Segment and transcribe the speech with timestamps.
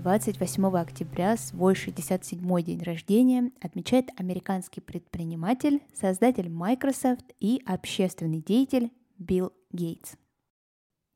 [0.00, 9.52] 28 октября свой 67-й день рождения отмечает американский предприниматель, создатель Microsoft и общественный деятель Билл
[9.72, 10.14] Гейтс.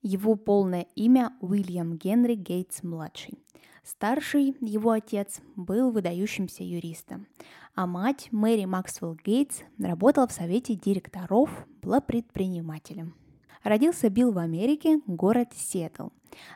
[0.02, 3.38] Его полное имя Уильям Генри Гейтс-младший.
[3.82, 7.26] Старший, его отец, был выдающимся юристом,
[7.74, 13.14] а мать Мэри Максвелл Гейтс работала в совете директоров, была предпринимателем–
[13.64, 16.08] Родился Билл в Америке, город Сиэтл.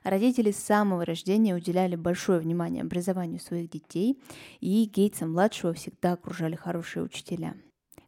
[0.04, 4.20] Родители с самого рождения уделяли большое внимание образованию своих детей,
[4.60, 7.56] и Гейтса-младшего всегда окружали хорошие учителя.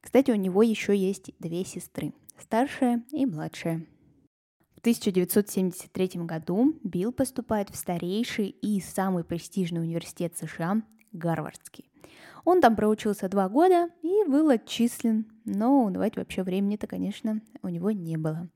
[0.03, 3.87] Кстати, у него еще есть две сестры, старшая и младшая.
[4.77, 10.83] В 1973 году Билл поступает в старейший и самый престижный университет США–
[11.13, 11.90] Гарвардский.
[12.45, 17.91] Он там проучился два года и был отчислен, но унывать вообще времени-то, конечно, у него
[17.91, 18.49] не было.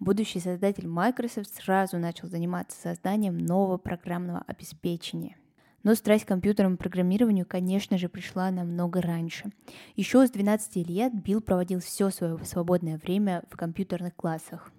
[0.00, 5.36] Будущий создатель Microsoft сразу начал заниматься созданием нового программного обеспечения.
[5.84, 9.50] Но страсть к компьютерному программированию, конечно же, пришла намного раньше.
[9.94, 14.72] Еще с 12 лет Билл проводил все свое свободное время в компьютерных классах.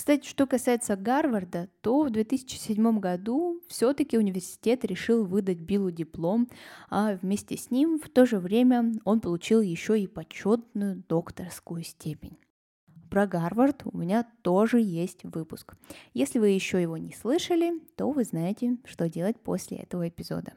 [0.00, 6.48] Кстати, что касается Гарварда, то в 2007 году все-таки университет решил выдать Биллу диплом,
[6.88, 12.38] а вместе с ним в то же время он получил еще и почетную докторскую степень.
[13.10, 15.74] Про Гарвард у меня тоже есть выпуск.
[16.14, 20.54] Если вы еще его не слышали, то вы знаете, что делать после этого эпизода.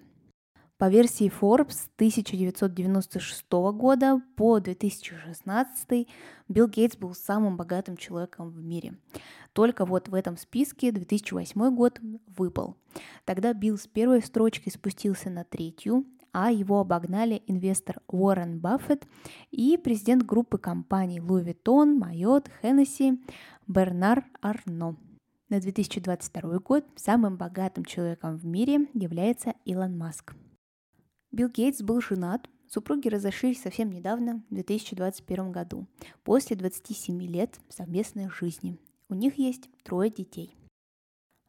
[0.83, 6.09] По версии Forbes с 1996 года по 2016
[6.49, 8.95] Билл Гейтс был самым богатым человеком в мире.
[9.53, 12.01] Только вот в этом списке 2008 год
[12.35, 12.75] выпал.
[13.23, 19.07] Тогда Билл с первой строчки спустился на третью, а его обогнали инвестор Уоррен Баффет
[19.51, 23.19] и президент группы компаний Louis Vuitton, Майот, Hennessy
[23.67, 24.97] Бернар Арно.
[25.47, 30.33] На 2022 год самым богатым человеком в мире является Илон Маск.
[31.33, 35.87] Билл Гейтс был женат, супруги разошлись совсем недавно, в 2021 году,
[36.23, 38.77] после 27 лет совместной жизни.
[39.09, 40.55] У них есть трое детей.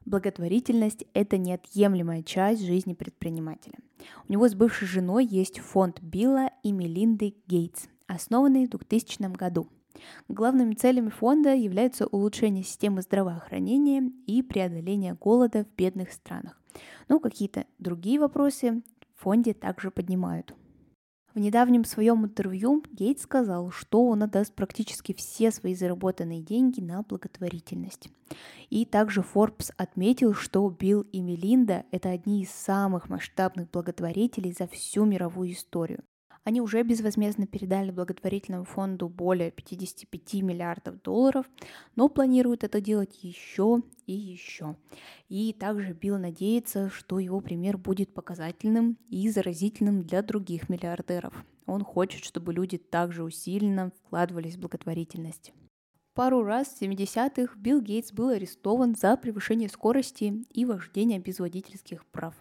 [0.07, 3.75] Благотворительность– это неотъемлемая часть жизни предпринимателя.
[4.27, 9.69] У него с бывшей женой есть фонд Билла и Мелинды Гейтс, основанный в 2000 году.
[10.29, 16.59] Главными целями фонда являются улучшение системы здравоохранения и преодоление голода в бедных странах.
[17.09, 18.83] Но какие-то другие вопросы
[19.25, 20.55] фонде также поднимают.
[21.33, 27.03] В недавнем своем интервью Гейтс сказал, что он отдаст практически все свои заработанные деньги на
[27.03, 28.09] благотворительность.
[28.69, 34.69] И также Forbes отметил, что Билл и Мелинда– это одни из самых масштабных благотворителей за
[34.69, 36.05] всю мировую историю.
[36.45, 41.47] Они уже безвозмездно передали благотворительному фонду более 55 миллиардов долларов,
[41.97, 44.77] но планируют это делать еще и еще.
[45.31, 51.47] И также Билл надеется, что его пример будет показательным и заразительным для других миллиардеров.
[51.67, 55.55] Он хочет, чтобы люди также усиленно вкладывались в благотворительность.
[56.15, 62.07] Пару раз в 70-х Билл Гейтс был арестован за превышение скорости и вождение без водительских
[62.07, 62.35] прав.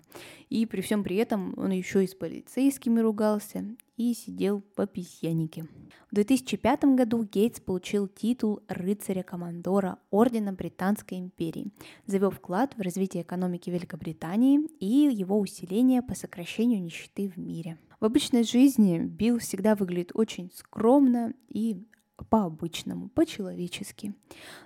[0.51, 3.65] И при всем при этом он еще и с полицейскими ругался
[3.97, 5.67] и сидел по письянике.
[6.11, 11.71] В 2005 году Гейтс получил титул рыцаря-командора Ордена Британской империи,
[12.05, 17.79] завел вклад в развитие экономики Великобритании и его усиление по сокращению нищеты в мире.
[17.99, 21.87] В обычной жизни Билл всегда выглядит очень скромно и
[22.29, 24.13] по-обычному, по-человечески.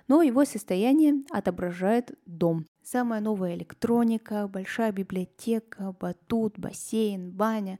[0.06, 2.66] Но его состояние отображает дом.
[2.82, 7.78] Самая новая электроника, большая библиотека, батут, бассейн, баня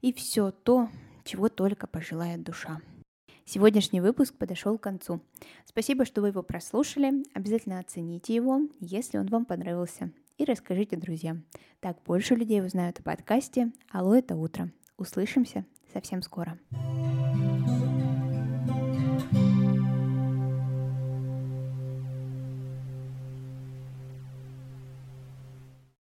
[0.00, 0.88] и все то,
[1.24, 2.80] чего только пожелает душа.
[3.44, 5.20] Сегодняшний выпуск подошел к концу.
[5.64, 7.24] Спасибо, что вы его прослушали.
[7.34, 10.12] Обязательно оцените его, если он вам понравился.
[10.38, 11.44] И расскажите друзьям.
[11.80, 14.70] Так больше людей узнают о подкасте «Алло, это утро».
[14.96, 16.58] Услышимся совсем скоро.
[16.70, 17.61] thank you